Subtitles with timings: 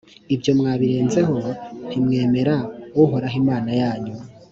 [0.35, 1.35] ibyo mwabirenzeho
[1.87, 2.55] ntimwemera
[3.03, 4.15] uhoraho imana yanyu